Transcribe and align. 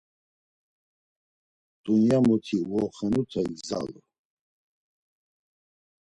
Dunya, 1.83 2.17
muti 2.27 2.57
uoxenute 2.73 3.39
igzalu. 3.51 3.99